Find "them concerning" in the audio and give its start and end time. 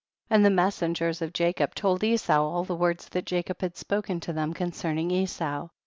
4.33-5.11